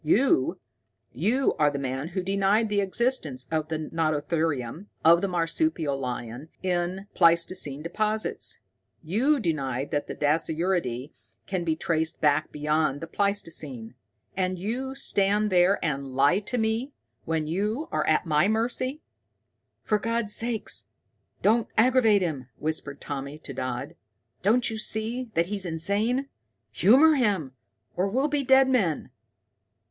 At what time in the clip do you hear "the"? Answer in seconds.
1.69-1.77, 2.69-2.81, 3.67-3.77, 5.21-5.27, 10.07-10.15, 12.99-13.05